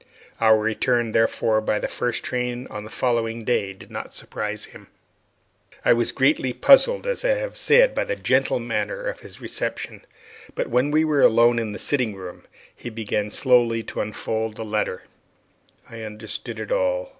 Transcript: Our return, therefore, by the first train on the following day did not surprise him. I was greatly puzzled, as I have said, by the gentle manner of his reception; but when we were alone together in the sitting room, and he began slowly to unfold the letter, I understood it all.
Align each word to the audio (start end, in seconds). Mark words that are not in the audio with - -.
Our 0.39 0.57
return, 0.57 1.11
therefore, 1.11 1.61
by 1.61 1.77
the 1.77 1.87
first 1.87 2.23
train 2.23 2.65
on 2.71 2.83
the 2.85 2.89
following 2.89 3.43
day 3.43 3.71
did 3.73 3.91
not 3.91 4.15
surprise 4.15 4.65
him. 4.65 4.87
I 5.85 5.93
was 5.93 6.11
greatly 6.11 6.53
puzzled, 6.53 7.05
as 7.05 7.23
I 7.23 7.35
have 7.37 7.55
said, 7.55 7.93
by 7.93 8.05
the 8.05 8.15
gentle 8.15 8.59
manner 8.59 9.03
of 9.05 9.19
his 9.19 9.39
reception; 9.41 10.03
but 10.55 10.71
when 10.71 10.89
we 10.89 11.05
were 11.05 11.21
alone 11.21 11.57
together 11.57 11.67
in 11.67 11.71
the 11.73 11.77
sitting 11.77 12.15
room, 12.15 12.37
and 12.37 12.47
he 12.75 12.89
began 12.89 13.29
slowly 13.29 13.83
to 13.83 14.01
unfold 14.01 14.55
the 14.55 14.65
letter, 14.65 15.03
I 15.87 16.01
understood 16.01 16.59
it 16.59 16.71
all. 16.71 17.09